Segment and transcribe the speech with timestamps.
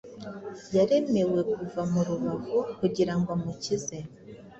[0.75, 3.97] yaremewe kuva mu rubavu kugirango amukize